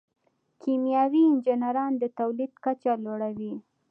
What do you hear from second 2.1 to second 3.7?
تولید کچه لوړوي.